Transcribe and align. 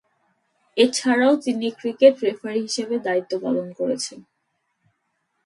এছাড়াও, 0.77 1.33
তিনি 1.35 1.67
cricket 1.71 2.15
referee 2.23 2.59
হিসেবে 2.61 2.95
দায়িত্ব 2.99 3.33
পালন 3.41 3.67
করেছেন। 3.73 4.19